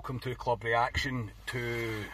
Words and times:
welcome 0.00 0.18
to 0.18 0.34
Club 0.34 0.64
Reaction 0.64 1.30
to 1.44 2.04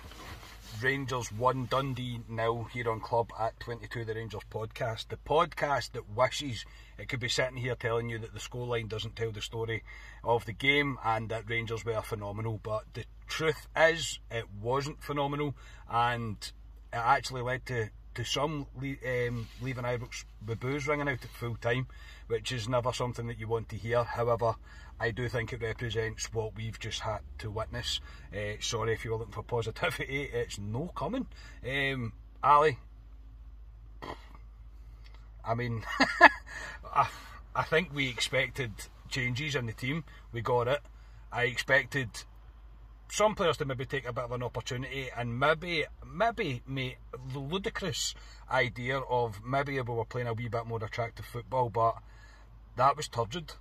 Rangers 0.83 1.31
1 1.31 1.67
Dundee 1.67 2.19
nil 2.29 2.67
here 2.73 2.91
on 2.91 2.99
Club 2.99 3.31
at 3.39 3.61
22 3.61 4.05
the 4.05 4.13
Rangers 4.13 4.43
podcast. 4.51 5.07
The 5.07 5.19
podcast 5.19 5.93
that 5.93 6.11
wishes 6.11 6.65
it 6.99 7.09
could 7.09 7.21
be 7.21 7.29
sitting 7.29 7.57
here 7.57 7.77
telling 7.77 8.09
you 8.09 8.19
that 8.19 8.35
the 8.35 8.41
scoreline 8.41 8.89
doesn't 8.89 9.15
tell 9.15 9.31
the 9.31 9.41
story 9.41 9.85
of 10.25 10.45
the 10.47 10.53
game 10.53 10.99
and 11.05 11.29
that 11.29 11.49
Rangers 11.49 11.85
were 11.85 12.03
phenomenal, 12.03 12.59
but 12.61 12.83
the 12.95 13.05
truth 13.29 13.69
is 13.77 14.19
it 14.33 14.47
wasn't 14.61 15.01
phenomenal 15.01 15.55
and 15.89 16.39
it 16.93 16.97
actually 16.97 17.43
led 17.43 17.67
to 17.67 17.91
to 18.17 18.25
some 18.25 18.67
um, 18.83 19.49
leaving 19.61 19.85
Ibrox 19.85 20.25
with 20.47 20.61
boos 20.61 20.89
ringing 20.89 21.09
out 21.09 21.25
at 21.25 21.31
full 21.31 21.57
time, 21.57 21.87
which 22.27 22.51
is 22.51 22.69
never 22.69 22.93
something 22.93 23.27
that 23.29 23.39
you 23.39 23.47
want 23.47 23.69
to 23.69 23.77
hear. 23.77 24.03
However, 24.05 24.55
I 24.99 25.11
do 25.11 25.29
think 25.29 25.53
it 25.53 25.63
represents 25.63 26.33
what 26.33 26.57
we've 26.57 26.79
just 26.79 27.01
had 27.01 27.21
to 27.39 27.51
witness. 27.51 28.01
Uh, 28.35 28.57
sorry 28.61 28.95
if 28.95 29.05
you 29.05 29.13
were 29.13 29.19
looking 29.19 29.35
for 29.35 29.43
positivity, 29.43 30.23
it's 30.33 30.59
no 30.59 30.91
coming. 30.95 31.27
Um, 31.67 32.13
Ali, 32.43 32.79
I 35.45 35.55
mean, 35.55 35.85
I, 36.95 37.09
I 37.55 37.63
think 37.63 37.95
we 37.95 38.09
expected 38.09 38.73
changes 39.09 39.55
in 39.55 39.67
the 39.67 39.73
team. 39.73 40.05
We 40.33 40.41
got 40.41 40.69
it. 40.69 40.81
I 41.31 41.45
expected 41.45 42.09
some 43.09 43.35
players 43.35 43.57
to 43.59 43.65
maybe 43.65 43.85
take 43.85 44.07
a 44.07 44.13
bit 44.13 44.25
of 44.25 44.33
an 44.33 44.43
opportunity 44.43 45.09
and 45.17 45.39
maybe 45.39 45.85
maybe 46.07 46.63
make 46.67 46.99
the 47.33 47.39
ludicrous 47.39 48.15
idea 48.51 48.99
of 48.99 49.41
maybe 49.45 49.77
if 49.79 49.89
we 49.89 49.95
were 49.95 50.05
playing 50.05 50.29
a 50.29 50.35
wee 50.35 50.49
bit 50.49 50.67
more 50.67 50.83
attractive 50.83 51.25
football, 51.25 51.71
but 51.71 51.97
that 52.77 52.97
was 52.97 53.09
turgid. 53.09 53.53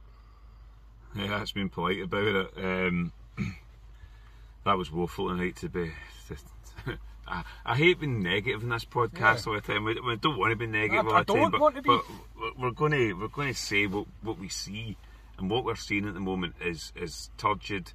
Yeah, 1.16 1.42
it's 1.42 1.52
been 1.52 1.70
polite 1.70 2.02
about 2.02 2.28
it. 2.28 2.52
Um, 2.58 3.12
that 4.66 4.78
was 4.78 4.92
woeful 4.92 5.30
tonight 5.30 5.56
to 5.58 5.70
be. 5.70 5.92
I, 7.28 7.44
I, 7.66 7.76
hate 7.76 8.00
being 8.00 8.22
negative 8.22 8.62
in 8.62 8.70
this 8.70 8.86
podcast 8.86 9.46
yeah. 9.46 9.54
all 9.54 9.54
the 9.56 9.62
time. 9.62 9.84
We, 9.84 10.00
we, 10.00 10.16
don't 10.18 10.38
want 10.38 10.52
to 10.52 10.56
be 10.56 10.68
negative 10.68 11.08
I, 11.08 11.12
all 11.12 11.24
the 11.24 11.34
time, 11.34 11.52
but, 11.52 11.84
but, 11.84 12.60
we're 12.60 12.72
going 12.72 12.92
to 12.92 13.14
we're 13.14 13.30
going 13.30 13.52
to 13.52 13.60
say 13.60 13.88
what, 13.88 14.06
what 14.22 14.38
we 14.38 14.50
see, 14.50 14.98
and 15.40 15.50
what 15.50 15.64
we're 15.66 15.76
seeing 15.76 16.08
at 16.08 16.14
the 16.14 16.20
moment 16.20 16.56
is 16.62 16.92
is 16.96 17.32
turgid 17.38 17.94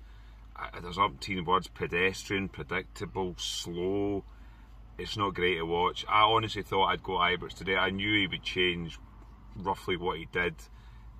there's 0.82 0.96
umpteen 0.96 1.44
words 1.44 1.68
pedestrian, 1.68 2.48
predictable, 2.48 3.34
slow. 3.38 4.24
It's 4.98 5.16
not 5.16 5.34
great 5.34 5.56
to 5.56 5.64
watch. 5.64 6.04
I 6.08 6.22
honestly 6.22 6.62
thought 6.62 6.86
I'd 6.86 7.02
go 7.02 7.12
Ibrox 7.12 7.54
today. 7.54 7.76
I 7.76 7.90
knew 7.90 8.18
he 8.18 8.26
would 8.26 8.42
change 8.42 8.98
roughly 9.56 9.96
what 9.96 10.18
he 10.18 10.28
did. 10.30 10.54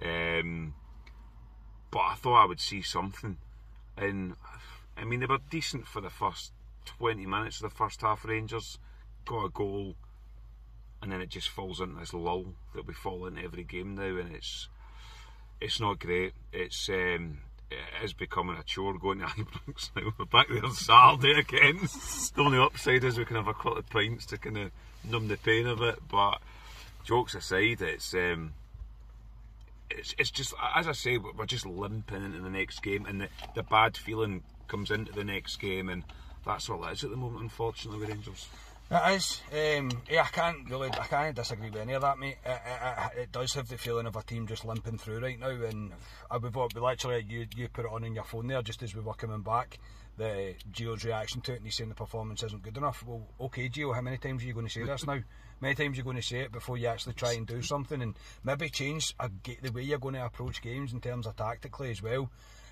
Um, 0.03 0.75
but 1.91 2.01
I 2.01 2.15
thought 2.15 2.43
I 2.43 2.47
would 2.47 2.61
see 2.61 2.83
something. 2.83 3.39
And 3.97 4.35
I 4.97 5.05
mean, 5.05 5.21
they 5.21 5.27
were 5.27 5.39
decent 5.51 5.87
for 5.87 6.01
the 6.01 6.11
first 6.11 6.53
20 6.85 7.27
minutes 7.27 7.57
of 7.57 7.71
the 7.71 7.77
first 7.77 8.01
half. 8.03 8.25
Rangers 8.25 8.79
got 9.25 9.45
a 9.45 9.51
goal, 9.51 9.97
and 11.03 11.11
then 11.11 11.21
it 11.21 11.31
just 11.31 11.49
falls 11.49 11.81
into 11.81 11.99
this 11.99 12.15
lull 12.15 12.55
that 12.75 12.87
we 12.87 12.95
fall 12.95 13.27
into 13.27 13.43
every 13.43 13.65
game 13.65 13.95
now, 13.95 14.17
and 14.17 14.35
it's 14.35 14.69
it's 15.61 15.81
not 15.81 15.99
great. 15.99 16.33
It's 16.53 16.89
um, 16.89 17.39
it 17.71 18.05
is 18.05 18.13
becoming 18.13 18.57
a 18.57 18.63
chore 18.63 18.99
going 18.99 19.21
to 19.21 19.27
Ibrox 19.27 19.91
now. 19.95 20.13
We're 20.19 20.25
back 20.27 20.49
there 20.49 20.71
Saturday 20.71 21.39
again. 21.39 21.79
the 22.35 22.43
only 22.43 22.59
upside 22.59 23.05
is 23.05 23.19
we 23.19 23.25
can 23.25 23.37
have 23.37 23.49
a 23.49 23.55
couple 23.55 23.79
of 23.79 23.89
pints 23.89 24.27
to 24.27 24.39
kind 24.39 24.59
of 24.59 24.71
numb 25.09 25.29
the 25.29 25.37
pain 25.37 25.67
of 25.67 25.81
it. 25.83 25.99
But 26.11 26.39
jokes 27.05 27.35
aside, 27.35 27.81
it's 27.83 28.13
um, 28.15 28.55
it's 29.91 30.15
it's 30.19 30.31
just 30.31 30.55
as 30.75 30.89
I 30.89 30.93
say, 30.93 31.19
we're 31.19 31.47
just 31.47 31.67
limping 31.67 32.25
into 32.25 32.41
the 32.41 32.51
next 32.51 32.81
game, 32.81 33.07
and 33.07 33.23
the, 33.23 33.29
the 33.55 33.63
bad 33.63 33.97
feeling 33.97 34.43
comes 34.69 34.91
into 34.91 35.13
the 35.13 35.25
next 35.25 35.57
game, 35.57 35.89
and 35.89 36.05
that's 36.45 36.69
all 36.69 36.85
it 36.87 36.93
is 36.93 37.05
at 37.05 37.11
the 37.11 37.17
moment. 37.17 37.43
Unfortunately, 37.43 38.01
with 38.01 38.09
Rangers. 38.09 38.49
It 38.93 39.15
is. 39.15 39.41
Um, 39.53 39.89
yeah, 40.11 40.23
I 40.23 40.29
can't 40.33 40.69
really, 40.69 40.91
I 40.91 41.07
can't 41.07 41.37
disagree 41.37 41.71
with 41.71 41.81
any 41.81 41.93
of 41.93 42.03
that, 42.03 42.19
mate. 42.19 42.39
It, 42.45 42.61
it, 42.67 43.19
it, 43.19 43.33
does 43.33 43.55
have 43.55 43.69
the 43.69 43.79
feeling 43.79 44.07
of 44.07 44.17
a 44.17 44.23
team 44.23 44.49
just 44.49 44.65
limping 44.65 44.99
through 44.99 45.21
right 45.21 45.39
now, 45.39 45.51
and 45.51 45.93
I 46.29 46.39
would 46.39 46.53
we 46.53 46.81
literally 46.81 47.25
you 47.29 47.47
you 47.55 47.69
put 47.69 47.85
it 47.85 47.93
on 47.93 48.03
in 48.03 48.17
your 48.17 48.25
phone 48.25 48.49
there 48.49 48.63
just 48.63 48.83
as 48.83 48.93
we 48.93 49.01
were 49.01 49.15
coming 49.15 49.43
back. 49.43 49.79
The 50.19 50.57
Gio's 50.73 51.05
reaction 51.05 51.41
to 51.43 51.53
it, 51.53 51.57
and 51.59 51.65
he's 51.67 51.77
saying 51.77 51.91
the 51.91 51.95
performance 51.95 52.43
isn't 52.43 52.65
good 52.65 52.77
enough. 52.77 53.05
Well, 53.07 53.29
okay, 53.43 53.69
Gio, 53.69 53.95
how 53.95 54.01
many 54.01 54.19
times 54.19 54.43
are 54.43 54.47
you 54.47 54.55
going 54.55 54.67
to 54.67 54.73
say 54.73 54.83
this 54.83 55.07
now? 55.07 55.21
Many 55.61 55.77
times 55.77 55.97
you're 55.97 56.05
going 56.05 56.17
to 56.17 56.23
say 56.23 56.41
it 56.41 56.51
before 56.51 56.77
you 56.77 56.89
actually 56.89 57.15
try 57.15 57.35
and 57.35 57.47
do 57.47 57.63
something, 57.63 58.03
and 58.03 58.17
maybe 58.43 58.69
change 58.71 59.15
the 59.17 59.71
way 59.71 59.83
you're 59.83 59.99
going 60.01 60.15
to 60.15 60.25
approach 60.25 60.63
games 60.63 60.93
in 60.93 61.01
terms 61.01 61.29
of 61.29 61.37
tactically 61.37 61.93
as 61.93 62.03
well 62.03 62.29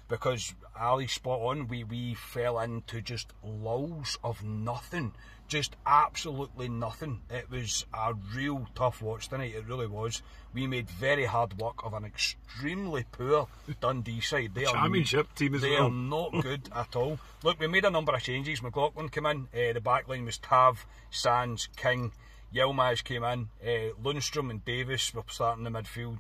because 0.09 0.55
Ali 0.79 1.07
spot 1.07 1.41
on. 1.41 1.69
We 1.69 1.85
we 1.85 2.15
fell 2.15 2.59
into 2.61 3.01
just 3.01 3.33
lulls 3.45 4.19
of 4.25 4.43
nothing, 4.43 5.13
just 5.47 5.77
absolutely 5.87 6.69
nothing. 6.69 7.21
It 7.31 7.51
was 7.51 7.85
a 7.95 8.15
real 8.35 8.67
tough 8.75 9.03
watch 9.03 9.29
tonight. 9.29 9.55
It 9.55 9.67
really 9.67 9.87
was. 9.87 10.23
We 10.55 10.67
made 10.67 10.89
very 10.89 11.27
hard 11.27 11.59
work 11.59 11.85
of 11.85 11.93
an 11.93 12.05
extremely 12.05 13.05
poor 13.13 13.49
Dundee 13.81 14.21
side. 14.21 14.53
They 14.55 14.65
Championship 14.65 15.31
are, 15.31 15.37
team 15.37 15.55
as 15.55 15.61
they 15.63 15.71
well. 15.73 15.87
are 15.87 15.91
not 15.91 16.33
good 16.43 16.69
at 16.75 16.97
all. 16.97 17.19
Look, 17.43 17.61
we 17.61 17.67
made 17.67 17.85
a 17.85 17.91
number 17.91 18.15
of 18.15 18.23
changes. 18.23 18.63
McLaughlin 18.63 19.11
came 19.11 19.27
in. 19.27 19.49
Uh, 19.55 19.73
the 19.75 19.81
back 19.81 20.09
line 20.09 20.25
was 20.25 20.39
Tav, 20.39 20.87
Sands, 21.11 21.69
King. 21.77 22.13
Yilmaz 22.55 23.05
came 23.05 23.25
in. 23.25 23.49
Uh, 23.63 23.93
Lundstram 24.03 24.51
and 24.51 24.65
Davis 24.65 25.13
were 25.13 25.23
starting 25.29 25.65
the 25.65 25.71
midfield. 25.71 26.19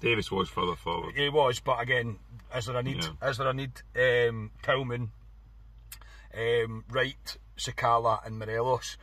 Davis 0.00 0.30
was 0.30 0.48
further 0.48 0.74
forward. 0.74 1.14
He 1.14 1.28
was, 1.28 1.60
but 1.60 1.80
again, 1.80 2.18
is 2.56 2.66
there 2.66 2.76
a 2.76 2.82
need? 2.82 3.04
Yeah. 3.04 3.28
Is 3.28 3.38
there 3.38 3.48
a 3.48 3.54
need? 3.54 3.82
Um, 3.94 4.50
Tillman, 4.62 5.10
um, 6.36 6.84
Wright, 6.90 7.36
Sakala, 7.56 8.24
and 8.26 8.38
Morelos. 8.38 8.96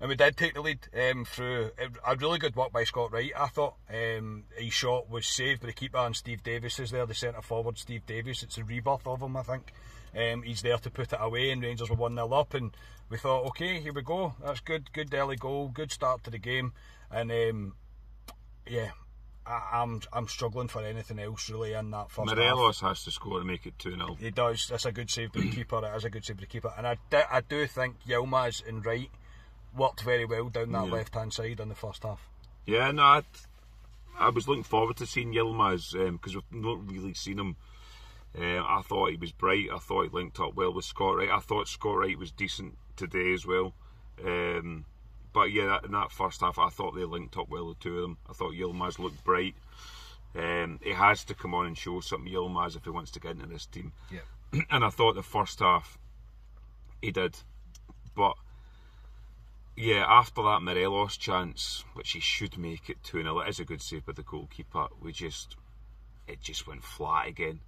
And 0.00 0.08
we 0.08 0.14
did 0.14 0.36
take 0.36 0.54
the 0.54 0.60
lead 0.60 0.78
um, 0.96 1.24
through 1.24 1.70
a 2.06 2.14
really 2.16 2.38
good 2.38 2.54
work 2.54 2.70
by 2.70 2.84
Scott 2.84 3.10
Wright. 3.12 3.32
I 3.36 3.48
thought 3.48 3.74
um, 3.92 4.44
his 4.56 4.72
shot 4.72 5.10
was 5.10 5.26
saved 5.26 5.62
by 5.62 5.66
the 5.66 5.72
keeper, 5.72 5.98
and 5.98 6.14
Steve 6.14 6.44
Davis 6.44 6.78
is 6.78 6.92
there, 6.92 7.04
the 7.04 7.14
centre 7.14 7.42
forward. 7.42 7.78
Steve 7.78 8.06
Davis, 8.06 8.44
it's 8.44 8.58
a 8.58 8.64
rebirth 8.64 9.06
of 9.08 9.22
him, 9.22 9.36
I 9.36 9.42
think. 9.42 9.72
Um, 10.16 10.42
he's 10.42 10.62
there 10.62 10.78
to 10.78 10.90
put 10.90 11.12
it 11.12 11.18
away, 11.20 11.50
and 11.50 11.62
Rangers 11.62 11.90
were 11.90 11.96
1 11.96 12.14
0 12.14 12.28
up. 12.32 12.54
And 12.54 12.76
we 13.08 13.18
thought, 13.18 13.46
okay, 13.46 13.80
here 13.80 13.92
we 13.92 14.02
go. 14.02 14.34
That's 14.44 14.60
good, 14.60 14.92
good 14.92 15.12
early 15.12 15.36
goal, 15.36 15.68
good 15.68 15.90
start 15.90 16.22
to 16.24 16.30
the 16.30 16.38
game. 16.38 16.74
And 17.10 17.32
um, 17.32 17.74
yeah, 18.68 18.90
I, 19.48 19.82
am 19.82 19.94
I'm, 19.94 20.00
I'm 20.12 20.28
struggling 20.28 20.68
for 20.68 20.82
anything 20.84 21.18
else 21.18 21.48
really 21.48 21.72
in 21.72 21.90
that 21.92 22.10
first 22.10 22.34
Morelos 22.34 22.80
half. 22.80 22.90
has 22.90 23.04
to 23.04 23.10
score 23.10 23.38
to 23.38 23.44
make 23.44 23.66
it 23.66 23.78
2 23.78 23.92
0. 23.92 24.16
He 24.20 24.30
does. 24.30 24.68
That's 24.68 24.84
a 24.84 24.92
good 24.92 25.10
save 25.10 25.32
by 25.32 25.40
the 25.40 25.50
keeper. 25.54 25.80
It 25.84 25.96
is 25.96 26.04
a 26.04 26.10
good 26.10 26.24
save 26.24 26.36
by 26.36 26.42
the 26.42 26.46
keeper. 26.46 26.72
And 26.76 26.86
I, 26.86 26.96
do, 27.10 27.20
I 27.30 27.40
do 27.40 27.66
think 27.66 27.96
Yilmaz 28.06 28.66
and 28.66 28.84
Wright 28.84 29.10
worked 29.76 30.02
very 30.02 30.24
well 30.26 30.48
down 30.48 30.72
that 30.72 30.86
yeah. 30.86 30.92
left 30.92 31.14
hand 31.14 31.32
side 31.32 31.60
in 31.60 31.68
the 31.68 31.74
first 31.74 32.02
half. 32.02 32.28
Yeah, 32.66 32.90
no, 32.90 33.02
I'd, 33.02 33.24
I 34.18 34.28
was 34.30 34.48
looking 34.48 34.64
forward 34.64 34.96
to 34.98 35.06
seeing 35.06 35.32
Yilmaz 35.32 35.92
because 35.92 36.36
um, 36.36 36.42
we've 36.50 36.62
not 36.62 36.90
really 36.90 37.14
seen 37.14 37.38
him. 37.38 37.56
Uh, 38.38 38.62
I 38.62 38.82
thought 38.84 39.10
he 39.10 39.16
was 39.16 39.32
bright. 39.32 39.68
I 39.74 39.78
thought 39.78 40.04
he 40.04 40.10
linked 40.10 40.38
up 40.38 40.54
well 40.54 40.72
with 40.72 40.84
Scott 40.84 41.16
Wright. 41.16 41.30
I 41.30 41.38
thought 41.38 41.68
Scott 41.68 41.96
Wright 41.96 42.18
was 42.18 42.30
decent 42.30 42.76
today 42.96 43.32
as 43.32 43.46
well. 43.46 43.72
Um, 44.22 44.84
but 45.32 45.52
yeah, 45.52 45.66
that, 45.66 45.84
in 45.84 45.92
that 45.92 46.12
first 46.12 46.40
half, 46.40 46.58
I 46.58 46.68
thought 46.68 46.94
they 46.94 47.04
linked 47.04 47.36
up 47.36 47.48
well, 47.48 47.68
the 47.68 47.74
two 47.74 47.96
of 47.96 48.02
them. 48.02 48.18
I 48.28 48.32
thought 48.32 48.52
Yilmaz 48.54 48.98
looked 48.98 49.24
bright. 49.24 49.54
Um, 50.34 50.78
he 50.82 50.92
has 50.92 51.24
to 51.24 51.34
come 51.34 51.54
on 51.54 51.66
and 51.66 51.76
show 51.76 52.00
something, 52.00 52.32
Yilmaz, 52.32 52.76
if 52.76 52.84
he 52.84 52.90
wants 52.90 53.10
to 53.12 53.20
get 53.20 53.32
into 53.32 53.46
this 53.46 53.66
team. 53.66 53.92
Yeah. 54.10 54.20
and 54.70 54.84
I 54.84 54.90
thought 54.90 55.14
the 55.14 55.22
first 55.22 55.60
half, 55.60 55.98
he 57.02 57.10
did. 57.10 57.36
But 58.14 58.34
yeah, 59.76 60.04
after 60.08 60.42
that 60.42 60.62
Morelos 60.62 61.16
chance, 61.16 61.84
which 61.94 62.12
he 62.12 62.20
should 62.20 62.58
make 62.58 62.90
it 62.90 63.02
2 63.04 63.22
0, 63.22 63.40
it 63.40 63.48
is 63.48 63.60
a 63.60 63.64
good 63.64 63.82
save 63.82 64.06
by 64.06 64.12
the 64.12 64.22
goalkeeper. 64.22 64.88
We 65.00 65.12
just, 65.12 65.56
it 66.26 66.40
just 66.40 66.66
went 66.66 66.84
flat 66.84 67.28
again. 67.28 67.60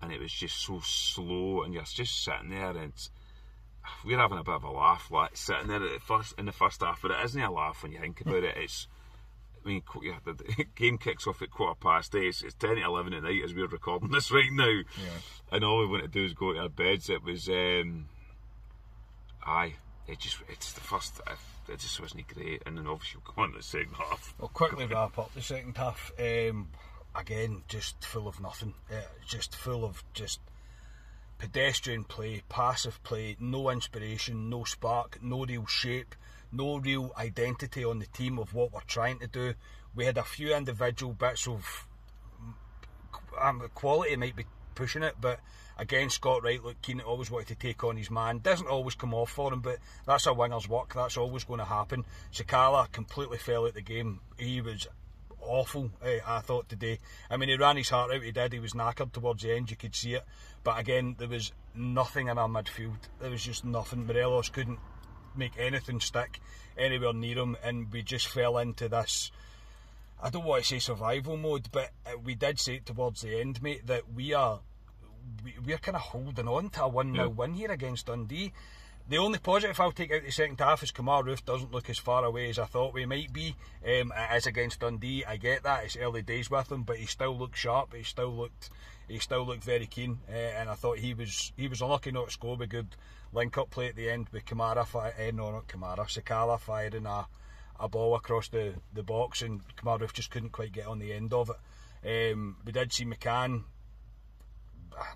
And 0.00 0.12
it 0.12 0.20
was 0.20 0.32
just 0.32 0.56
so 0.56 0.80
slow, 0.84 1.62
and 1.62 1.74
you're 1.74 1.82
just 1.82 2.22
sitting 2.22 2.50
there 2.50 2.76
and 2.76 2.92
we're 4.04 4.18
having 4.18 4.38
a 4.38 4.44
bit 4.44 4.54
of 4.54 4.64
a 4.64 4.70
laugh, 4.70 5.10
like 5.10 5.36
sitting 5.36 5.68
there 5.68 5.82
at 5.82 5.92
the 5.92 6.00
first 6.00 6.34
in 6.38 6.46
the 6.46 6.52
first 6.52 6.80
half, 6.80 7.02
but 7.02 7.10
it 7.10 7.24
isn't 7.24 7.40
a 7.40 7.50
laugh 7.50 7.82
when 7.82 7.92
you 7.92 7.98
think 7.98 8.20
about 8.20 8.44
it. 8.44 8.56
It's, 8.56 8.88
I 9.64 9.68
mean, 9.68 9.82
the 10.24 10.64
game 10.76 10.98
kicks 10.98 11.26
off 11.26 11.42
at 11.42 11.50
quarter 11.50 11.78
past 11.80 12.14
eight. 12.14 12.26
It's, 12.28 12.42
it's 12.42 12.54
ten 12.54 12.76
to 12.76 12.82
eleven 12.82 13.14
at 13.14 13.22
night 13.22 13.42
as 13.44 13.54
we're 13.54 13.66
recording 13.66 14.10
this 14.12 14.30
right 14.30 14.52
now, 14.52 14.66
yeah. 14.66 15.52
and 15.52 15.64
all 15.64 15.80
we 15.80 15.86
want 15.86 16.02
to 16.02 16.08
do 16.08 16.24
is 16.24 16.34
go 16.34 16.52
to 16.52 16.60
our 16.60 16.68
beds. 16.68 17.10
It 17.10 17.22
was, 17.22 17.48
um, 17.48 18.06
aye, 19.44 19.74
it 20.06 20.18
just 20.18 20.38
it's 20.48 20.72
the 20.72 20.80
first. 20.80 21.20
It 21.68 21.78
just 21.78 22.00
wasn't 22.00 22.26
great, 22.28 22.62
and 22.64 22.78
then 22.78 22.86
obviously 22.86 23.20
we'll 23.24 23.34
go 23.34 23.42
on 23.42 23.52
to 23.52 23.58
the 23.58 23.62
second 23.62 23.94
half. 23.94 24.34
We'll 24.38 24.48
quickly 24.48 24.86
wrap 24.86 25.18
up 25.18 25.34
the 25.34 25.42
second 25.42 25.76
half. 25.76 26.12
Um, 26.18 26.68
again, 27.14 27.62
just 27.68 28.02
full 28.04 28.26
of 28.26 28.40
nothing. 28.40 28.74
Uh, 28.90 29.02
just 29.26 29.54
full 29.54 29.84
of 29.84 30.02
just 30.14 30.40
pedestrian 31.38 32.04
play, 32.04 32.42
passive 32.48 33.02
play, 33.02 33.36
no 33.40 33.70
inspiration, 33.70 34.50
no 34.50 34.64
spark, 34.64 35.18
no 35.22 35.44
real 35.44 35.66
shape, 35.66 36.14
no 36.52 36.78
real 36.78 37.12
identity 37.16 37.84
on 37.84 37.98
the 37.98 38.06
team 38.06 38.38
of 38.38 38.54
what 38.54 38.72
we're 38.72 38.80
trying 38.86 39.18
to 39.20 39.26
do. 39.26 39.54
We 39.94 40.04
had 40.04 40.18
a 40.18 40.24
few 40.24 40.54
individual 40.54 41.12
bits 41.12 41.46
of 41.46 41.86
um, 43.40 43.68
quality 43.74 44.16
might 44.16 44.36
be 44.36 44.44
pushing 44.74 45.02
it, 45.02 45.14
but 45.20 45.40
again, 45.76 46.10
Scott 46.10 46.42
Wright 46.42 46.62
looked 46.62 46.82
keen, 46.82 47.00
always 47.00 47.30
wanted 47.30 47.48
to 47.48 47.54
take 47.54 47.82
on 47.84 47.96
his 47.96 48.10
man. 48.10 48.38
Doesn't 48.38 48.68
always 48.68 48.94
come 48.94 49.14
off 49.14 49.30
for 49.30 49.52
him, 49.52 49.60
but 49.60 49.78
that's 50.06 50.26
a 50.26 50.34
winger's 50.34 50.68
work. 50.68 50.94
That's 50.94 51.16
always 51.16 51.44
going 51.44 51.58
to 51.58 51.64
happen. 51.64 52.04
Sakala 52.32 52.90
completely 52.92 53.38
fell 53.38 53.66
out 53.66 53.74
the 53.74 53.82
game. 53.82 54.20
He 54.36 54.60
was 54.60 54.86
awful, 55.48 55.90
eh, 56.04 56.20
I 56.26 56.40
thought 56.40 56.68
today. 56.68 56.98
I 57.30 57.36
mean, 57.36 57.48
he 57.48 57.56
ran 57.56 57.76
his 57.76 57.88
heart 57.90 58.12
out. 58.12 58.22
He 58.22 58.30
did. 58.32 58.52
He 58.52 58.58
was 58.60 58.72
knackered 58.74 59.12
towards 59.12 59.42
the 59.42 59.52
end. 59.54 59.70
You 59.70 59.76
could 59.76 59.94
see 59.94 60.14
it. 60.14 60.24
But 60.62 60.78
again, 60.78 61.16
there 61.18 61.28
was 61.28 61.52
nothing 61.74 62.28
in 62.28 62.38
our 62.38 62.48
midfield. 62.48 62.98
There 63.20 63.30
was 63.30 63.42
just 63.44 63.64
nothing. 63.64 64.06
Morelos 64.06 64.48
couldn't 64.50 64.78
make 65.36 65.52
anything 65.58 66.00
stick 66.00 66.40
anywhere 66.76 67.12
near 67.12 67.38
him, 67.38 67.56
and 67.62 67.90
we 67.92 68.02
just 68.02 68.28
fell 68.28 68.58
into 68.58 68.88
this. 68.88 69.30
I 70.22 70.30
don't 70.30 70.44
want 70.44 70.62
to 70.64 70.68
say 70.68 70.78
survival 70.80 71.36
mode, 71.36 71.68
but 71.70 71.90
uh, 72.06 72.18
we 72.24 72.34
did 72.34 72.58
say 72.58 72.76
it 72.76 72.86
towards 72.86 73.20
the 73.22 73.40
end, 73.40 73.62
mate, 73.62 73.86
that 73.86 74.12
we 74.12 74.34
are 74.34 74.60
we, 75.44 75.54
we're 75.64 75.78
kind 75.78 75.96
of 75.96 76.02
holding 76.02 76.48
on 76.48 76.70
to 76.70 76.84
a 76.84 76.88
1 76.88 77.12
0 77.14 77.24
Yeah. 77.28 77.32
win 77.32 77.54
here 77.54 77.70
against 77.70 78.06
Dundee. 78.06 78.52
The 79.10 79.16
only 79.16 79.38
positive 79.38 79.80
I'll 79.80 79.90
take 79.90 80.12
out 80.12 80.22
the 80.22 80.30
second 80.30 80.60
half 80.60 80.82
is 80.82 80.92
Kemar 80.92 81.24
Roofe 81.24 81.42
doesn't 81.42 81.72
look 81.72 81.88
as 81.88 81.96
far 81.96 82.26
away 82.26 82.50
as 82.50 82.58
I 82.58 82.66
thought 82.66 82.92
we 82.92 83.06
might 83.06 83.32
be. 83.32 83.56
Um, 83.82 84.12
it 84.14 84.36
is 84.36 84.46
against 84.46 84.80
Dundee, 84.80 85.24
I 85.24 85.38
get 85.38 85.62
that. 85.62 85.84
It's 85.84 85.96
early 85.96 86.20
days 86.20 86.50
with 86.50 86.70
him, 86.70 86.82
but 86.82 86.98
he 86.98 87.06
still 87.06 87.34
looked 87.34 87.56
sharp. 87.56 87.94
He 87.94 88.02
still 88.02 88.30
looked, 88.30 88.68
he 89.08 89.18
still 89.18 89.46
looked 89.46 89.64
very 89.64 89.86
keen, 89.86 90.18
uh, 90.28 90.34
and 90.34 90.68
I 90.68 90.74
thought 90.74 90.98
he 90.98 91.14
was 91.14 91.54
he 91.56 91.68
was 91.68 91.80
unlucky 91.80 92.10
not 92.12 92.26
to 92.26 92.32
score 92.32 92.56
with 92.56 92.68
a 92.68 92.70
good 92.70 92.88
link 93.32 93.56
up 93.56 93.70
play 93.70 93.88
at 93.88 93.96
the 93.96 94.10
end 94.10 94.28
with 94.30 94.44
Kamara, 94.44 94.86
fi- 94.86 95.14
uh, 95.18 95.30
no 95.32 95.52
not 95.52 95.68
Kamara, 95.68 96.00
Sakala 96.00 96.60
firing 96.60 97.06
a, 97.06 97.26
a 97.80 97.88
ball 97.88 98.14
across 98.14 98.48
the, 98.48 98.74
the 98.92 99.02
box, 99.02 99.40
and 99.40 99.62
Kemar 99.76 100.00
Roofe 100.00 100.12
just 100.12 100.30
couldn't 100.30 100.52
quite 100.52 100.72
get 100.72 100.86
on 100.86 100.98
the 100.98 101.14
end 101.14 101.32
of 101.32 101.50
it. 101.50 102.32
Um, 102.34 102.58
we 102.62 102.72
did 102.72 102.92
see 102.92 103.06
McCann 103.06 103.62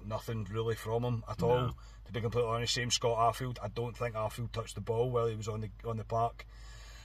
nothing 0.07 0.47
really 0.51 0.75
from 0.75 1.05
him 1.05 1.25
at 1.29 1.43
all. 1.43 1.75
To 2.07 2.13
be 2.13 2.21
completely 2.21 2.51
honest, 2.51 2.75
same 2.75 2.91
Scott 2.91 3.17
Arfield. 3.17 3.59
I 3.63 3.69
don't 3.69 3.97
think 3.97 4.15
Arfield 4.15 4.53
touched 4.53 4.75
the 4.75 4.81
ball 4.81 5.11
while 5.11 5.27
he 5.27 5.37
was 5.37 5.49
on 5.49 5.61
the 5.61 5.71
on 5.89 5.97
the 5.97 6.05
park. 6.05 6.47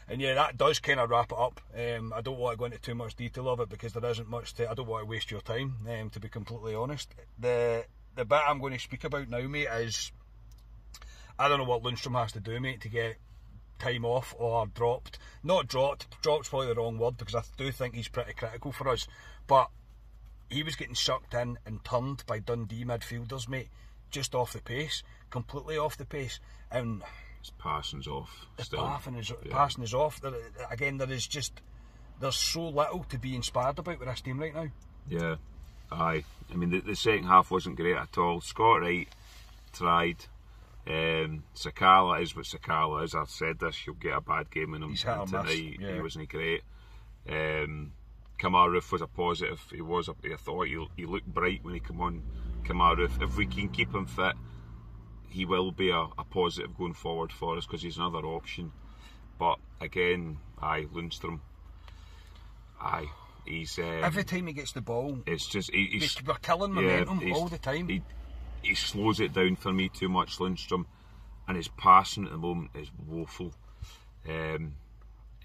And 0.10 0.22
yeah, 0.22 0.36
that 0.36 0.58
does 0.58 0.80
kind 0.80 1.00
of 1.00 1.10
wrap 1.10 1.32
it 1.32 1.38
up. 1.38 1.60
Um, 1.78 2.14
I 2.16 2.22
don't 2.22 2.38
want 2.38 2.54
to 2.54 2.58
go 2.58 2.66
into 2.66 2.80
too 2.80 2.96
much 2.96 3.16
detail 3.16 3.50
of 3.50 3.60
it 3.60 3.70
because 3.70 3.94
there 3.94 4.10
isn't 4.10 4.30
much 4.30 4.54
to. 4.56 4.70
I 4.70 4.74
don't 4.74 4.88
want 4.88 5.04
to 5.04 5.10
waste 5.10 5.32
your 5.32 5.42
time. 5.42 5.76
Um, 5.88 6.10
to 6.12 6.20
be 6.20 6.30
completely 6.30 6.76
honest, 6.76 7.14
the 7.38 7.86
the 8.16 8.26
bit 8.26 8.42
I'm 8.48 8.60
going 8.60 8.74
to 8.74 8.80
speak 8.80 9.04
about 9.04 9.30
now, 9.30 9.42
mate, 9.42 9.68
is 9.68 10.12
I 11.38 11.48
don't 11.48 11.60
know 11.60 11.66
what 11.66 11.84
Lundstram 11.84 12.20
has 12.20 12.32
to 12.34 12.40
do, 12.40 12.60
mate, 12.60 12.82
to 12.82 12.90
get 12.90 13.18
time 13.80 14.06
off 14.06 14.34
or 14.38 14.66
dropped. 14.68 15.20
Not 15.44 15.68
dropped. 15.68 16.08
Dropped's 16.22 16.50
probably 16.50 16.68
the 16.68 16.76
wrong 16.76 16.98
word 16.98 17.18
because 17.18 17.36
I 17.36 17.44
do 17.58 17.72
think 17.72 17.94
he's 17.94 18.08
pretty 18.08 18.34
critical 18.34 18.72
for 18.72 18.88
us. 18.90 19.08
But 19.46 19.70
he 20.50 20.64
was 20.64 20.76
getting 20.76 20.96
sucked 20.96 21.34
in 21.34 21.58
and 21.66 21.84
turned 21.84 22.24
by 22.28 22.40
Dundee 22.40 22.86
midfielders, 22.86 23.48
mate, 23.50 23.70
just 24.12 24.34
off 24.36 24.54
the 24.54 24.62
pace, 24.62 25.04
completely 25.30 25.78
off 25.78 25.98
the 25.98 26.06
pace, 26.06 26.40
and 26.72 27.04
His 27.42 27.52
passing's 27.60 28.08
off. 28.08 28.46
Still. 28.60 28.80
passing 28.80 29.16
is 29.16 29.30
Yeah. 29.30 29.52
passing 29.52 29.84
is 29.84 29.94
off. 29.94 30.20
There, 30.22 30.34
again, 30.72 30.98
there 30.98 31.12
is 31.12 31.28
just 31.28 31.62
there's 32.20 32.36
so 32.36 32.70
little 32.70 33.04
to 33.10 33.18
be 33.20 33.36
inspired 33.36 33.78
about 33.80 34.00
with 34.00 34.08
this 34.08 34.22
team 34.22 34.40
right 34.40 34.54
now. 34.56 34.68
Yeah, 35.08 35.36
aye. 35.92 36.24
I 36.52 36.56
mean, 36.56 36.72
the, 36.72 36.80
the 36.82 36.96
second 36.96 37.26
half 37.26 37.52
wasn't 37.52 37.76
great 37.76 37.96
at 37.96 38.18
all. 38.18 38.42
Scott 38.42 38.82
Wright 38.82 39.08
tried. 39.74 40.26
Um, 40.88 41.44
Sakala 41.54 42.22
is 42.22 42.34
what 42.36 42.46
Sakala 42.46 43.04
is. 43.04 43.14
I've 43.14 43.30
said 43.30 43.60
this. 43.60 43.86
You'll 43.86 43.98
get 43.98 44.16
a 44.16 44.22
bad 44.22 44.50
game 44.50 44.74
in 44.74 44.82
him 44.84 44.92
He's 44.92 45.04
hit 45.04 45.10
or 45.12 45.24
and 45.24 45.32
miss, 45.32 45.42
tonight. 45.42 45.78
yeah. 45.80 45.94
He 45.96 46.02
wasn't 46.02 46.30
great. 46.30 46.62
Um, 47.30 47.92
Kemar 48.40 48.70
Roofe 48.70 48.92
was 48.92 49.02
a 49.02 49.08
positive. 49.08 49.62
He 49.74 49.82
was. 49.82 50.10
A, 50.10 50.16
I 50.32 50.36
thought 50.38 50.68
he, 50.68 50.86
he 50.96 51.06
looked 51.06 51.28
bright 51.28 51.64
when 51.64 51.74
he 51.74 51.80
came 51.80 52.02
on. 52.02 52.24
Kemar 52.64 52.96
Roofe. 52.98 53.22
If 53.22 53.38
we 53.38 53.46
can 53.48 53.70
keep 53.70 53.94
him 53.94 54.06
fit, 54.06 54.34
he 55.30 55.46
will 55.46 55.72
be 55.72 55.90
a, 55.90 56.08
a 56.18 56.24
positive 56.30 56.78
going 56.78 56.94
forward 56.94 57.32
for 57.32 57.58
us 57.58 57.66
because 57.66 57.82
he's 57.82 57.98
another 57.98 58.20
option. 58.26 58.72
But 59.40 59.58
again, 59.82 60.38
aye, 60.62 60.86
Lundstram. 60.94 61.40
Aye, 62.80 63.08
he's. 63.46 63.78
Um, 63.80 64.04
Every 64.04 64.24
time 64.24 64.48
he 64.48 64.54
gets 64.54 64.72
the 64.72 64.82
ball, 64.82 65.20
it's 65.26 65.48
just 65.48 65.72
he, 65.72 65.88
he's 65.92 66.18
we're 66.26 66.36
killing 66.36 66.74
momentum 66.74 67.20
he's- 67.20 67.36
all 67.38 67.48
the 67.48 67.58
time. 67.58 67.88
He, 67.88 68.04
he 68.62 68.76
slows 68.76 69.20
it 69.20 69.34
down 69.34 69.56
for 69.56 69.72
me 69.72 69.90
too 69.90 70.10
much, 70.10 70.38
Lundstram, 70.38 70.86
and 71.48 71.56
his 71.58 71.68
passing 71.70 72.26
at 72.26 72.32
the 72.32 72.38
moment 72.38 72.72
is 72.76 72.90
woeful. 73.08 73.54
Um, 74.28 74.76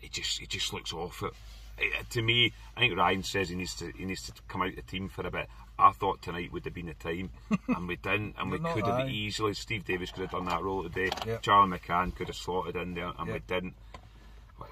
he 0.01 0.09
just 0.09 0.41
he 0.41 0.47
just 0.47 0.73
looks 0.73 0.93
off 0.93 1.23
it. 1.23 1.33
Eh, 1.79 2.03
To 2.11 2.23
me, 2.23 2.53
I 2.77 2.81
think 2.81 2.97
Ryan 2.97 3.23
says 3.23 3.49
he 3.49 3.57
needs 3.57 3.75
to 3.77 3.91
he 3.97 4.05
needs 4.05 4.23
to 4.25 4.33
come 4.49 4.63
out 4.63 4.69
of 4.71 4.77
the 4.77 4.83
team 4.83 5.09
for 5.09 5.27
a 5.27 5.31
bit. 5.31 5.49
I 5.79 5.91
thought 5.93 6.23
tonight 6.23 6.53
would 6.53 6.65
have 6.65 6.75
been 6.75 6.87
the 6.87 6.95
time, 6.95 7.31
and 7.69 7.89
we 7.89 7.97
didn't, 7.97 8.37
and 8.39 8.51
we 8.51 8.59
could 8.75 8.85
have 8.87 9.09
easily. 9.09 9.55
Steve 9.55 9.85
Davis 9.85 10.11
could 10.13 10.23
have 10.23 10.31
done 10.31 10.45
that 10.47 10.63
role 10.63 10.83
today. 10.83 11.11
Yep. 11.27 11.43
Charlie 11.43 11.79
McCann 11.79 12.15
could 12.15 12.29
have 12.29 12.37
slotted 12.37 12.77
in 12.77 12.95
there, 12.95 13.13
and 13.19 13.27
we 13.33 13.39
didn't. 13.41 13.75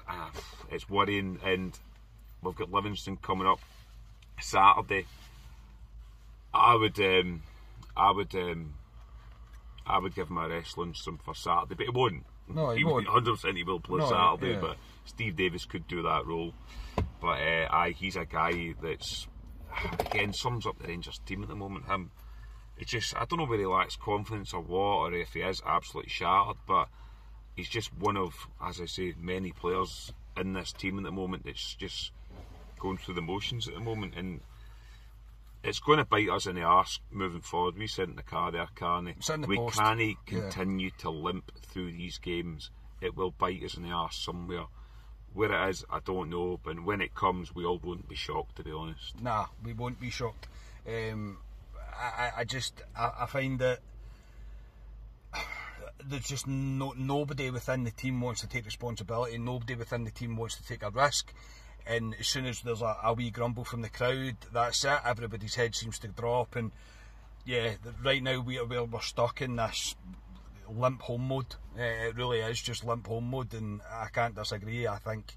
Ah, 0.07 0.31
It's 0.69 0.89
worrying, 0.89 1.39
and 1.43 1.77
we've 2.41 2.55
got 2.55 2.71
Livingston 2.71 3.17
coming 3.17 3.47
up 3.47 3.59
Saturday. 4.39 5.05
I 6.53 6.75
would, 6.75 6.99
um, 6.99 7.43
I 7.97 8.11
would, 8.11 8.33
um, 8.35 8.73
I 9.85 9.97
would 9.99 10.15
give 10.15 10.29
my 10.29 10.45
a 10.45 10.49
rest 10.49 10.75
Lundstram 10.77 11.19
for 11.21 11.33
Saturday, 11.35 11.75
but 11.75 11.85
he 11.85 11.91
won't. 11.91 12.25
No, 12.55 12.69
he 12.71 12.83
would- 12.83 13.05
won't. 13.05 13.25
100% 13.25 13.57
he 13.57 13.63
will 13.63 13.79
play 13.79 13.99
No, 13.99 14.09
Saturday, 14.09 14.53
yeah. 14.53 14.59
but 14.61 14.77
Steve 15.05 15.35
Davis 15.35 15.65
could 15.65 15.87
do 15.87 16.01
that 16.03 16.25
role. 16.25 16.53
But 17.19 17.39
uh, 17.41 17.67
aye, 17.71 17.95
he's 17.97 18.15
a 18.15 18.25
guy 18.25 18.73
that's 18.81 19.27
again 19.99 20.33
sums 20.33 20.65
up 20.65 20.79
the 20.79 20.87
Rangers 20.87 21.19
team 21.25 21.43
at 21.43 21.49
the 21.49 21.55
moment. 21.55 21.85
Him, 21.85 22.11
it's 22.77 22.91
just 22.91 23.15
I 23.15 23.25
don't 23.25 23.39
know 23.39 23.45
whether 23.45 23.61
he 23.61 23.67
lacks 23.67 23.95
confidence 23.95 24.53
or 24.53 24.61
what, 24.61 24.77
or 24.79 25.13
if 25.13 25.33
he 25.33 25.41
is 25.41 25.61
absolutely 25.65 26.09
shattered. 26.09 26.57
But 26.67 26.89
he's 27.55 27.69
just 27.69 27.93
one 27.95 28.17
of, 28.17 28.47
as 28.63 28.81
I 28.81 28.85
say, 28.85 29.13
many 29.19 29.51
players 29.51 30.13
in 30.37 30.53
this 30.53 30.71
team 30.73 30.97
at 30.97 31.03
the 31.03 31.11
moment 31.11 31.45
that's 31.45 31.75
just 31.75 32.11
going 32.79 32.97
through 32.97 33.13
the 33.15 33.21
motions 33.21 33.67
at 33.67 33.73
the 33.75 33.79
moment, 33.79 34.15
and 34.15 34.41
it's 35.63 35.79
going 35.79 35.99
to 35.99 36.05
bite 36.05 36.29
us 36.29 36.45
in 36.47 36.55
the 36.55 36.61
arse 36.63 36.99
moving 37.11 37.41
forward. 37.41 37.77
We 37.77 37.87
said 37.87 38.09
in 38.09 38.15
the 38.15 38.23
car 38.23 38.51
there, 38.51 38.67
Carney. 38.75 39.15
The 39.25 39.45
we 39.47 39.57
post. 39.57 39.77
can't 39.77 39.99
Yeah. 39.99 40.13
continue 40.25 40.89
to 40.99 41.09
limp 41.09 41.51
through 41.61 41.91
these 41.91 42.17
games. 42.17 42.71
It 42.99 43.15
will 43.15 43.31
bite 43.31 43.63
us 43.63 43.75
in 43.75 43.83
the 43.83 43.91
arse 43.91 44.17
somewhere. 44.17 44.65
Where 45.33 45.51
it 45.51 45.69
is, 45.69 45.85
I 45.89 45.99
don't 45.99 46.29
know. 46.29 46.59
But 46.63 46.83
when 46.83 46.99
it 47.01 47.15
comes, 47.15 47.53
we 47.55 47.63
all 47.65 47.79
won't 47.83 48.07
be 48.09 48.15
shocked, 48.15 48.55
to 48.57 48.63
be 48.63 48.71
honest. 48.71 49.21
Nah, 49.21 49.45
we 49.63 49.73
won't 49.73 49.99
be 49.99 50.09
shocked. 50.09 50.47
Um, 50.87 51.37
I, 51.97 52.03
I- 52.25 52.31
I 52.39 52.43
just 52.43 52.81
I, 52.97 53.11
I 53.21 53.25
find 53.27 53.59
that 53.59 53.79
there's 56.05 56.25
just 56.27 56.47
no 56.47 56.93
nobody 56.97 57.49
within 57.51 57.83
the 57.83 57.91
team 57.91 58.19
wants 58.21 58.41
to 58.41 58.47
take 58.47 58.65
responsibility. 58.65 59.37
Nobody 59.37 59.75
within 59.75 60.03
the 60.03 60.11
team 60.11 60.35
wants 60.35 60.55
to 60.57 60.65
take 60.65 60.83
a 60.83 60.89
risk. 60.89 61.33
And 61.87 62.15
as 62.19 62.27
soon 62.27 62.45
as 62.45 62.61
there's 62.61 62.81
a, 62.81 62.97
a 63.03 63.13
wee 63.13 63.31
grumble 63.31 63.63
from 63.63 63.81
the 63.81 63.89
crowd, 63.89 64.37
that's 64.53 64.83
it. 64.85 64.99
Everybody's 65.05 65.55
head 65.55 65.75
seems 65.75 65.99
to 65.99 66.07
drop. 66.07 66.55
And 66.55 66.71
yeah, 67.45 67.73
right 68.03 68.21
now 68.21 68.39
we 68.39 68.57
are 68.57 68.65
we're, 68.65 69.01
stuck 69.01 69.41
in 69.41 69.55
this 69.55 69.95
limp 70.69 71.01
home 71.01 71.27
mode. 71.27 71.55
Uh, 71.77 71.81
it 71.81 72.15
really 72.15 72.39
is 72.39 72.61
just 72.61 72.85
limp 72.85 73.07
home 73.07 73.29
mode, 73.29 73.53
and 73.53 73.81
I 73.91 74.07
can't 74.11 74.35
disagree. 74.35 74.87
I 74.87 74.97
think 74.97 75.35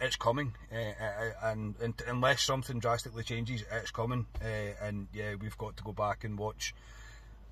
it's 0.00 0.16
coming, 0.16 0.54
uh, 0.72 0.76
uh, 0.76 1.32
and, 1.42 1.74
unless 2.06 2.42
something 2.42 2.78
drastically 2.78 3.24
changes, 3.24 3.64
it's 3.70 3.90
coming. 3.90 4.26
Uh, 4.42 4.86
and 4.86 5.08
yeah, 5.12 5.34
we've 5.40 5.58
got 5.58 5.76
to 5.76 5.82
go 5.82 5.92
back 5.92 6.24
and 6.24 6.38
watch 6.38 6.74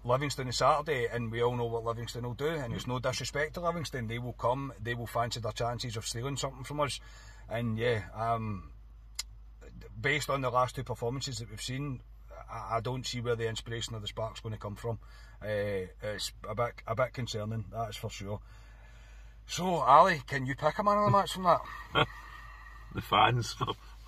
Livingston 0.04 0.46
on 0.46 0.52
Saturday, 0.52 1.08
and 1.12 1.32
we 1.32 1.42
all 1.42 1.56
know 1.56 1.64
what 1.64 1.84
Livingston 1.84 2.22
will 2.22 2.34
do. 2.34 2.48
And 2.48 2.74
it's 2.74 2.86
no 2.86 2.98
disrespect 2.98 3.54
to 3.54 3.60
Livingston; 3.60 4.06
they 4.06 4.18
will 4.18 4.34
come, 4.34 4.72
they 4.80 4.94
will 4.94 5.06
fancy 5.06 5.40
their 5.40 5.52
chances 5.52 5.96
of 5.96 6.06
stealing 6.06 6.36
something 6.36 6.64
from 6.64 6.80
us. 6.80 7.00
And 7.48 7.78
yeah, 7.78 8.02
um, 8.14 8.70
based 10.00 10.30
on 10.30 10.40
the 10.40 10.50
last 10.50 10.76
two 10.76 10.84
performances 10.84 11.38
that 11.38 11.50
we've 11.50 11.62
seen, 11.62 12.00
I, 12.50 12.76
I 12.76 12.80
don't 12.80 13.06
see 13.06 13.20
where 13.20 13.36
the 13.36 13.48
inspiration 13.48 13.94
of 13.94 14.02
the 14.02 14.08
spark's 14.08 14.40
going 14.40 14.54
to 14.54 14.58
come 14.58 14.74
from. 14.74 14.98
Uh, 15.42 15.86
it's 16.02 16.32
a 16.48 16.54
bit 16.54 16.72
a 16.86 16.94
bit 16.94 17.12
concerning, 17.12 17.66
that's 17.72 17.96
for 17.96 18.10
sure. 18.10 18.40
So, 19.46 19.64
Ali, 19.66 20.22
can 20.26 20.46
you 20.46 20.56
pick 20.56 20.78
a 20.78 20.82
man 20.82 20.98
of 20.98 21.04
the 21.04 21.10
match 21.10 21.32
from 21.32 21.44
that? 21.44 21.60
The 22.96 23.02
fans 23.02 23.54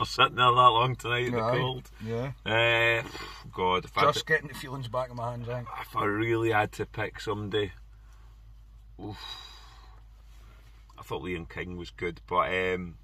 are, 0.00 0.06
sitting 0.06 0.36
there 0.36 0.46
that 0.46 0.50
long 0.50 0.96
tonight 0.96 1.26
in 1.26 1.34
the 1.34 1.40
cold. 1.40 1.90
Yeah. 2.02 2.32
Uh, 2.46 3.06
God, 3.52 3.84
if 3.84 3.94
Just 3.94 4.20
to- 4.20 4.24
getting 4.24 4.48
the 4.48 4.54
feelings 4.54 4.88
back 4.88 5.10
in 5.10 5.16
my 5.16 5.32
hands, 5.32 5.46
I 5.46 5.60
if 5.82 5.94
I 5.94 6.04
really 6.06 6.52
had 6.52 6.72
to 6.72 6.86
pick 6.86 7.20
somebody, 7.20 7.72
oof, 8.98 9.18
I 10.98 11.02
thought 11.02 11.22
Liam 11.22 11.46
King 11.46 11.76
was 11.76 11.90
good, 11.90 12.22
but 12.26 12.48
um, 12.48 12.94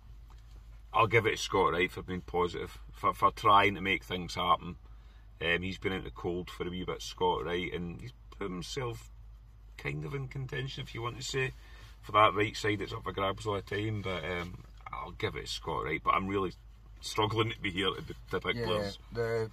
I'll 0.95 1.07
give 1.07 1.27
it 1.27 1.33
to 1.33 1.37
Scott 1.37 1.73
Wright 1.73 1.91
for 1.91 2.03
being 2.03 2.21
positive, 2.21 2.79
for, 2.93 3.13
for 3.13 3.31
trying 3.33 3.75
to 3.75 3.81
make 3.81 4.05
things 4.05 4.35
happen. 4.37 4.77
Um, 5.45 5.63
he's 5.63 5.79
been 5.79 5.93
out 5.93 6.05
the 6.05 6.11
cold 6.11 6.49
for 6.51 6.67
a 6.67 6.71
wee 6.71 6.85
bit, 6.85 7.03
Scott 7.03 7.45
Wright, 7.45 7.73
and 7.73 8.01
he's 8.01 8.13
put 8.31 8.45
himself 8.51 9.11
kind 9.77 10.05
of 10.05 10.15
in 10.15 10.29
contention, 10.29 10.85
if 10.85 10.95
you 10.95 11.03
want 11.03 11.17
to 11.19 11.23
say, 11.25 11.51
for 12.01 12.13
that 12.13 12.35
right 12.35 12.57
side 12.57 12.79
that's 12.79 12.93
up 12.93 13.03
for 13.05 13.13
grabs 13.13 13.47
all 13.47 13.55
the 13.55 13.63
time. 13.63 14.03
But 14.03 14.25
um, 14.25 14.63
I'll 14.93 15.11
give 15.13 15.35
it 15.37 15.47
to 15.47 15.53
Scott 15.53 15.85
Wright, 15.85 16.01
but 16.03 16.15
I'm 16.15 16.29
really 16.29 16.53
struggling 17.01 17.51
to 17.51 17.61
be 17.61 17.71
here 17.71 17.91
to, 17.91 18.15
to 18.31 18.41
pick 18.41 18.57
Yeah, 18.57 18.65
players. 18.67 18.99
the 19.13 19.51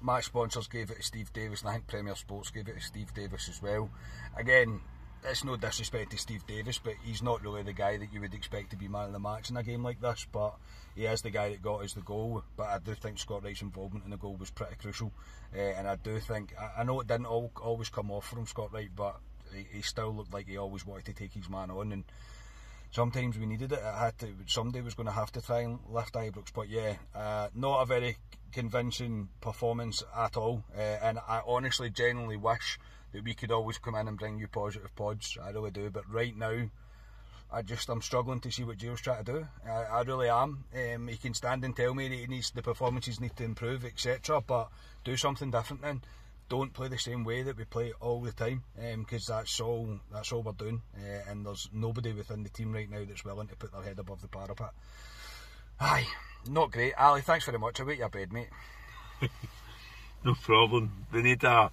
match 0.00 0.24
sponsors 0.26 0.66
gave 0.68 0.90
it 0.90 0.96
to 0.96 1.02
Steve 1.02 1.32
Davis, 1.32 1.60
and 1.60 1.70
I 1.70 1.72
think 1.74 1.86
Premier 1.86 2.16
Sports 2.16 2.50
gave 2.50 2.66
it 2.68 2.74
to 2.76 2.80
Steve 2.80 3.12
Davis 3.14 3.48
as 3.48 3.60
well. 3.62 3.90
Again, 4.36 4.80
it's 5.24 5.44
no 5.44 5.56
disrespect 5.56 6.10
to 6.10 6.18
Steve 6.18 6.46
Davis, 6.46 6.78
but 6.78 6.94
he's 7.04 7.22
not 7.22 7.42
really 7.42 7.62
the 7.62 7.72
guy 7.72 7.96
that 7.96 8.12
you 8.12 8.20
would 8.20 8.34
expect 8.34 8.70
to 8.70 8.76
be 8.76 8.88
man 8.88 9.06
of 9.06 9.12
the 9.12 9.18
match 9.18 9.50
in 9.50 9.56
a 9.56 9.62
game 9.62 9.82
like 9.82 10.00
this. 10.00 10.26
But 10.30 10.54
he 10.94 11.04
is 11.04 11.22
the 11.22 11.30
guy 11.30 11.50
that 11.50 11.62
got 11.62 11.82
us 11.82 11.94
the 11.94 12.00
goal. 12.00 12.42
But 12.56 12.68
I 12.68 12.78
do 12.78 12.94
think 12.94 13.18
Scott 13.18 13.44
Wright's 13.44 13.62
involvement 13.62 14.04
in 14.04 14.10
the 14.10 14.16
goal 14.16 14.36
was 14.36 14.50
pretty 14.50 14.76
crucial, 14.76 15.12
uh, 15.54 15.60
and 15.60 15.88
I 15.88 15.96
do 15.96 16.18
think 16.20 16.54
I, 16.58 16.80
I, 16.80 16.84
know 16.84 17.00
it 17.00 17.06
didn't 17.06 17.26
all, 17.26 17.50
always 17.62 17.88
come 17.88 18.10
off 18.10 18.26
from 18.26 18.46
Scott 18.46 18.72
Wright, 18.72 18.90
but 18.94 19.16
he, 19.54 19.66
he, 19.76 19.82
still 19.82 20.14
looked 20.14 20.32
like 20.32 20.48
he 20.48 20.56
always 20.56 20.86
wanted 20.86 21.06
to 21.06 21.12
take 21.14 21.32
his 21.32 21.48
man 21.48 21.70
on 21.70 21.92
and. 21.92 22.04
Sometimes 22.90 23.36
we 23.36 23.44
needed 23.44 23.70
it. 23.72 23.80
it 23.80 23.94
had 23.98 24.18
to. 24.20 24.28
Somebody 24.46 24.80
was 24.80 24.94
going 24.94 25.08
to 25.08 25.12
have 25.12 25.30
to 25.32 25.42
try 25.42 25.60
and 25.60 25.78
lift 25.90 26.14
Ibrox, 26.14 26.54
but 26.54 26.70
yeah, 26.70 26.94
uh, 27.14 27.48
not 27.54 27.82
a 27.82 27.84
very 27.84 28.16
convincing 28.50 29.28
performance 29.42 30.02
at 30.16 30.38
all. 30.38 30.64
Uh, 30.74 30.80
and 30.80 31.18
I 31.18 31.42
honestly, 31.46 31.90
genuinely 31.90 32.38
wish 32.38 32.78
that 33.12 33.24
we 33.24 33.34
could 33.34 33.50
always 33.50 33.78
come 33.78 33.94
in 33.94 34.08
and 34.08 34.18
bring 34.18 34.38
you 34.38 34.48
positive 34.48 34.94
pods. 34.94 35.36
I 35.42 35.50
really 35.50 35.70
do. 35.70 35.90
But 35.90 36.10
right 36.10 36.36
now, 36.36 36.68
I 37.50 37.62
just 37.62 37.88
I'm 37.88 38.02
struggling 38.02 38.40
to 38.40 38.50
see 38.50 38.64
what 38.64 38.78
Gio's 38.78 39.00
trying 39.00 39.24
to 39.24 39.32
do. 39.32 39.46
I, 39.66 39.84
I 39.84 40.02
really 40.02 40.28
am. 40.28 40.64
Um, 40.74 41.08
he 41.08 41.16
can 41.16 41.34
stand 41.34 41.64
and 41.64 41.74
tell 41.74 41.94
me 41.94 42.08
that 42.08 42.14
he 42.14 42.26
needs 42.26 42.50
the 42.50 42.62
performances 42.62 43.20
need 43.20 43.36
to 43.36 43.44
improve, 43.44 43.84
etc. 43.84 44.42
But 44.42 44.68
do 45.04 45.16
something 45.16 45.50
different 45.50 45.82
then. 45.82 46.02
Don't 46.50 46.72
play 46.72 46.88
the 46.88 46.98
same 46.98 47.24
way 47.24 47.42
that 47.42 47.58
we 47.58 47.64
play 47.64 47.92
all 48.00 48.22
the 48.22 48.32
time, 48.32 48.64
because 48.74 49.28
um, 49.28 49.36
that's 49.36 49.60
all 49.60 50.00
that's 50.12 50.32
all 50.32 50.42
we're 50.42 50.52
doing. 50.52 50.82
Uh, 50.96 51.30
and 51.30 51.44
there's 51.44 51.68
nobody 51.72 52.12
within 52.12 52.42
the 52.42 52.48
team 52.48 52.72
right 52.72 52.90
now 52.90 53.04
that's 53.06 53.24
willing 53.24 53.48
to 53.48 53.56
put 53.56 53.72
their 53.72 53.82
head 53.82 53.98
above 53.98 54.22
the 54.22 54.28
parapet. 54.28 54.70
Aye, 55.80 56.06
not 56.48 56.72
great. 56.72 56.94
Ali, 56.94 57.20
thanks 57.20 57.44
very 57.44 57.58
much. 57.58 57.80
I'll 57.80 57.86
wait 57.86 57.98
your 57.98 58.08
bed, 58.08 58.32
mate. 58.32 58.48
no 60.24 60.34
problem. 60.34 61.06
We 61.12 61.22
need 61.22 61.44
a 61.44 61.70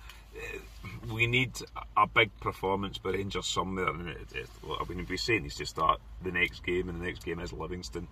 we 1.12 1.28
need 1.28 1.58
a 1.98 2.08
big 2.08 2.38
performance 2.40 2.98
by 2.98 3.12
Rangers 3.12 3.48
somewhere. 3.48 3.90
And 3.90 4.10
it, 4.10 4.28
it, 4.34 4.50
I 4.64 4.84
mean, 4.88 5.00
if 5.00 5.10
we 5.10 5.18
say 5.18 5.38
it 5.38 5.44
needs 5.44 5.56
to 5.56 5.66
start 5.66 6.00
the 6.24 6.32
next 6.32 6.64
game, 6.64 6.90
and 6.90 7.02
the 7.02 7.06
next 7.06 7.24
game 7.26 7.40
is 7.40 7.54
Livingston, 7.54 8.08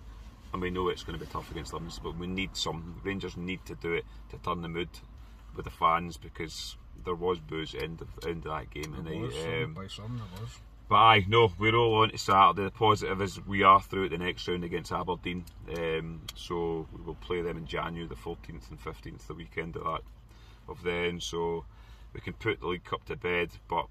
and 0.52 0.62
we 0.62 0.70
know 0.70 0.88
it's 0.88 1.02
going 1.02 1.18
to 1.18 1.24
be 1.24 1.30
tough 1.30 1.50
against 1.50 1.72
Livingston, 1.72 2.04
but 2.04 2.18
we 2.18 2.26
need 2.26 2.56
some. 2.56 3.00
Rangers 3.04 3.36
need 3.36 3.64
to 3.66 3.74
do 3.74 3.92
it 3.92 4.04
to 4.30 4.38
turn 4.38 4.62
the 4.62 4.68
mood 4.68 4.88
with 5.56 5.64
the 5.64 5.70
fans 5.70 6.16
because 6.16 6.76
there 7.04 7.14
was 7.14 7.38
boos 7.38 7.74
end 7.74 8.00
of 8.00 8.08
end 8.26 8.46
of 8.46 8.52
that 8.52 8.70
game 8.70 8.94
tonight. 8.94 9.20
Was, 9.20 9.34
um, 9.44 9.74
by 9.74 9.86
some 9.86 10.16
there 10.16 10.40
was. 10.40 10.50
But 10.88 10.96
aye, 10.96 11.24
no, 11.28 11.50
we 11.58 11.70
roll 11.70 11.94
on 12.02 12.10
to 12.10 12.18
Saturday. 12.18 12.64
The 12.64 12.70
positive 12.70 13.22
is 13.22 13.44
we 13.46 13.62
are 13.62 13.80
through 13.80 14.06
at 14.06 14.10
the 14.10 14.18
next 14.18 14.46
round 14.46 14.64
against 14.64 14.92
Aberdeen. 14.92 15.44
Um, 15.74 16.20
so 16.34 16.86
we 16.92 17.02
will 17.02 17.14
play 17.14 17.40
them 17.40 17.56
in 17.56 17.66
January, 17.66 18.06
the 18.06 18.14
14th 18.14 18.70
and 18.70 18.78
15th, 18.78 19.26
the 19.26 19.34
weekend 19.34 19.76
of 19.76 19.84
that 19.84 20.02
of 20.68 20.82
then. 20.82 21.20
So 21.20 21.64
we 22.14 22.20
can 22.20 22.32
put 22.34 22.60
the 22.60 22.68
League 22.68 22.84
Cup 22.84 23.04
to 23.06 23.16
bed, 23.16 23.50
but 23.68 23.86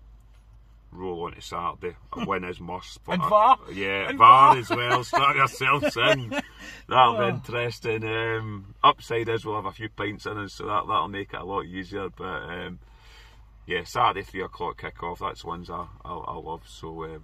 roll 0.96 1.24
on 1.24 1.34
to 1.34 1.42
Saturday. 1.42 1.96
A 2.14 2.26
win 2.26 2.44
is 2.44 2.60
must. 2.60 3.04
But 3.04 3.14
and 3.14 3.30
VAR. 3.30 3.60
yeah, 3.72 4.10
and 4.10 4.18
VAR, 4.18 4.58
as 4.58 4.70
well. 4.70 5.04
Start 5.04 5.36
yourselves 5.36 5.98
in. 6.12 6.30
That'll 6.88 7.18
be 7.18 7.24
oh. 7.24 7.30
interesting. 7.30 8.04
Um, 8.04 8.76
upside 8.84 9.30
is 9.30 9.46
we'll 9.46 9.56
have 9.56 9.66
a 9.66 9.72
few 9.72 9.90
pints 9.90 10.26
in 10.26 10.38
us, 10.38 10.54
so 10.54 10.66
that, 10.66 10.88
that'll 10.88 11.08
make 11.08 11.34
it 11.34 11.40
a 11.40 11.46
lot 11.46 11.66
easier. 11.66 12.10
But 12.10 12.24
um, 12.44 12.80
yeah, 13.66 13.84
Saturday, 13.84 14.24
3 14.24 14.44
o'clock 14.44 14.82
kick 14.82 15.02
off. 15.04 15.20
That's 15.20 15.44
ones 15.44 15.70
I, 15.70 15.86
I, 16.06 16.14
I 16.14 16.36
love. 16.36 16.64
So 16.68 17.04
um, 17.04 17.24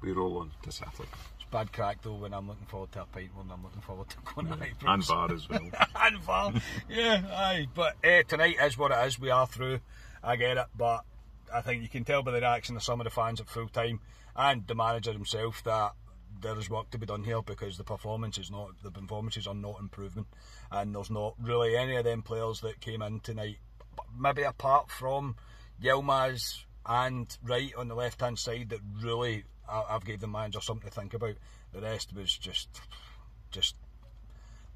we 0.00 0.12
roll 0.12 0.38
on 0.38 0.50
to 0.62 0.72
Saturday. 0.72 1.08
It's 1.36 1.50
bad 1.50 1.72
crack 1.72 2.02
though 2.02 2.14
when 2.14 2.32
I'm 2.32 2.48
looking 2.48 2.66
forward 2.66 2.92
to 2.92 3.02
a 3.02 3.06
pint 3.06 3.30
when 3.34 3.50
I'm 3.50 3.62
looking 3.62 3.82
forward 3.82 4.08
to 4.10 4.16
going 4.34 4.48
yeah. 4.48 4.66
to 4.80 4.92
And 4.92 5.04
VAR 5.04 5.32
as 5.32 5.48
well. 5.48 5.68
and 6.00 6.18
VAR. 6.18 6.52
yeah, 6.88 7.22
aye. 7.32 7.66
But 7.74 7.96
uh, 8.04 8.22
tonight 8.26 8.56
is 8.62 8.78
what 8.78 8.92
it 8.92 9.06
is. 9.06 9.18
We 9.18 9.30
are 9.30 9.46
through. 9.46 9.80
I 10.22 10.36
get 10.36 10.56
it, 10.56 10.66
but 10.76 11.04
I 11.52 11.60
think 11.60 11.82
you 11.82 11.88
can 11.88 12.04
tell 12.04 12.22
by 12.22 12.32
the 12.32 12.40
reaction 12.40 12.76
of 12.76 12.82
some 12.82 13.00
of 13.00 13.04
the 13.04 13.10
fans 13.10 13.40
at 13.40 13.48
full 13.48 13.68
time 13.68 14.00
and 14.36 14.66
the 14.66 14.74
manager 14.74 15.12
himself 15.12 15.62
that 15.64 15.92
there 16.40 16.58
is 16.58 16.70
work 16.70 16.90
to 16.90 16.98
be 16.98 17.06
done 17.06 17.24
here 17.24 17.42
because 17.42 17.76
the 17.76 17.84
performance 17.84 18.38
is 18.38 18.50
not 18.50 18.70
the 18.82 18.90
performances 18.90 19.46
are 19.46 19.54
not 19.54 19.80
improving, 19.80 20.26
and 20.70 20.94
there's 20.94 21.10
not 21.10 21.34
really 21.40 21.76
any 21.76 21.96
of 21.96 22.04
them 22.04 22.22
players 22.22 22.60
that 22.60 22.80
came 22.80 23.02
in 23.02 23.20
tonight. 23.20 23.58
Maybe 24.18 24.42
apart 24.42 24.90
from 24.90 25.36
Yilmaz 25.82 26.64
and 26.86 27.36
Wright 27.42 27.72
on 27.76 27.88
the 27.88 27.94
left 27.94 28.20
hand 28.20 28.38
side 28.38 28.70
that 28.70 28.80
really 29.02 29.44
I've 29.68 30.04
gave 30.04 30.20
the 30.20 30.26
manager 30.26 30.60
something 30.60 30.88
to 30.88 30.94
think 30.94 31.14
about. 31.14 31.34
The 31.72 31.80
rest 31.80 32.14
was 32.14 32.36
just 32.36 32.68
just 33.50 33.74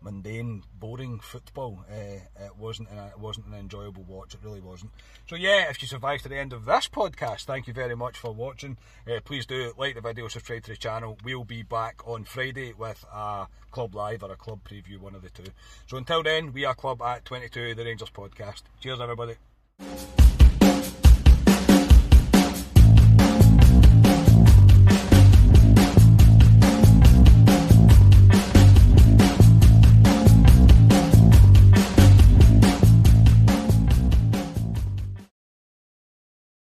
mundane, 0.05 0.63
boring 0.79 1.19
football. 1.19 1.85
Uh, 1.91 2.45
it 2.45 2.57
wasn't 2.59 2.91
an, 2.91 2.99
it 2.99 3.19
wasn't 3.19 3.47
an 3.47 3.55
enjoyable 3.55 4.05
watch. 4.05 4.35
It 4.35 4.41
really 4.45 4.61
wasn't. 4.61 4.93
So 5.27 5.35
yeah, 5.35 5.71
if 5.71 5.81
you 5.83 5.89
survived 5.89 6.23
to 6.25 6.29
the 6.29 6.39
end 6.39 6.53
of 6.53 6.67
this 6.67 6.89
podcast, 6.89 7.45
thank 7.45 7.67
you 7.67 7.73
very 7.73 7.97
much 7.97 8.19
for 8.19 8.33
watching. 8.33 8.77
Uh, 9.11 9.21
please 9.25 9.47
do 9.47 9.73
like 9.79 9.95
the 9.95 10.01
video, 10.01 10.29
subscribe 10.29 10.63
to 10.65 10.71
the 10.73 10.77
channel. 10.77 11.19
We'll 11.25 11.45
be 11.45 11.63
back 11.63 12.07
on 12.07 12.25
Friday 12.25 12.75
with 12.77 13.05
a 13.13 13.49
club 13.71 13.95
live 13.95 14.23
or 14.23 14.31
a 14.31 14.37
club 14.37 14.61
preview, 14.69 14.99
one 14.99 15.15
of 15.15 15.23
the 15.23 15.31
two. 15.31 15.51
So 15.87 15.97
until 15.97 16.23
then, 16.23 16.53
we 16.53 16.65
are 16.65 16.75
Club 16.75 17.01
at 17.03 17.25
22, 17.25 17.75
the 17.75 17.85
Rangers 17.85 18.11
podcast. 18.11 18.63
Cheers, 18.81 19.01
everybody. 19.01 19.35